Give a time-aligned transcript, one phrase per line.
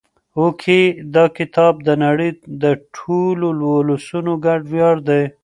[0.37, 0.81] هوکې
[1.15, 2.29] دا کتاب د نړۍ
[2.63, 2.65] د
[2.95, 5.23] ټولو ولسونو ګډ ویاړ دی.